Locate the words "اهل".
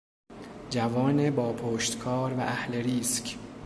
2.39-2.75